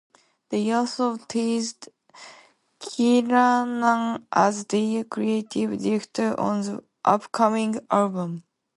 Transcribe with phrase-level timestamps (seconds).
[0.49, 1.89] They also teased
[2.79, 8.43] Kiernan as their creative director on the upcoming album.